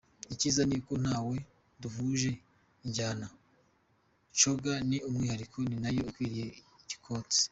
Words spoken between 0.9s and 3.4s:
ntawe duhuje injyana,